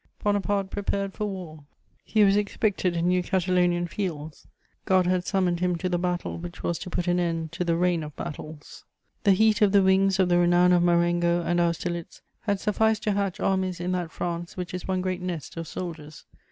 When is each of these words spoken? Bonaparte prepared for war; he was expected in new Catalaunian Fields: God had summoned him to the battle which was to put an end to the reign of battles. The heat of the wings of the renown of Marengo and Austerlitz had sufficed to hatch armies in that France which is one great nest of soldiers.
Bonaparte 0.23 0.71
prepared 0.71 1.13
for 1.13 1.25
war; 1.27 1.63
he 2.03 2.23
was 2.23 2.35
expected 2.35 2.95
in 2.95 3.07
new 3.07 3.21
Catalaunian 3.21 3.85
Fields: 3.85 4.47
God 4.85 5.05
had 5.05 5.27
summoned 5.27 5.59
him 5.59 5.75
to 5.75 5.87
the 5.89 5.99
battle 5.99 6.39
which 6.39 6.63
was 6.63 6.79
to 6.79 6.89
put 6.89 7.07
an 7.07 7.19
end 7.19 7.51
to 7.51 7.63
the 7.63 7.75
reign 7.75 8.01
of 8.01 8.15
battles. 8.15 8.83
The 9.25 9.33
heat 9.33 9.61
of 9.61 9.73
the 9.73 9.83
wings 9.83 10.17
of 10.17 10.27
the 10.27 10.39
renown 10.39 10.73
of 10.73 10.81
Marengo 10.81 11.43
and 11.43 11.59
Austerlitz 11.61 12.23
had 12.47 12.59
sufficed 12.59 13.03
to 13.03 13.11
hatch 13.11 13.39
armies 13.39 13.79
in 13.79 13.91
that 13.91 14.09
France 14.11 14.57
which 14.57 14.73
is 14.73 14.87
one 14.87 15.01
great 15.01 15.21
nest 15.21 15.55
of 15.55 15.67
soldiers. 15.67 16.25